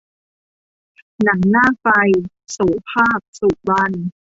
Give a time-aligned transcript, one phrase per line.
[1.23, 1.85] หนังหน้าไฟ-
[2.51, 2.59] โส
[2.89, 3.95] ภาค สุวรรณ